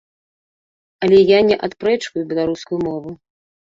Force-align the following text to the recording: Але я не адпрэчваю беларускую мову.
Але 1.07 1.19
я 1.21 1.39
не 1.49 1.55
адпрэчваю 1.67 2.21
беларускую 2.33 2.79
мову. 2.89 3.11